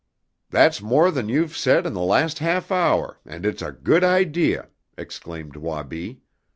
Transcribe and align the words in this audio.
"That's 0.49 0.81
more 0.81 1.11
than 1.11 1.29
you've 1.29 1.55
said 1.55 1.85
in 1.85 1.93
the 1.93 2.01
last 2.01 2.39
half 2.39 2.71
hour, 2.71 3.19
and 3.23 3.45
it's 3.45 3.61
a 3.61 3.71
good 3.71 4.03
idea!" 4.03 4.69
exclaimed 4.97 5.55
Wabi. 5.55 6.21